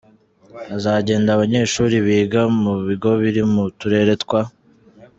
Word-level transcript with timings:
Hazagenda 0.71 1.29
abanyeshuri 1.35 1.95
biga 2.05 2.41
mu 2.61 2.73
bigo 2.87 3.11
biri 3.21 3.43
mu 3.53 3.63
turere 3.79 4.13
twa:. 4.23 4.41